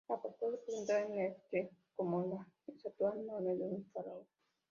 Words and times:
La 0.09 0.17
portada 0.19 0.57
presenta 0.65 0.95
a 0.95 1.01
Eddie 1.01 1.37
the 1.51 1.57
Head 1.59 1.69
como 1.95 2.25
la 2.25 2.47
estatua 2.73 3.13
enorme 3.15 3.53
de 3.55 3.65
un 3.65 3.85
faraón. 3.93 4.25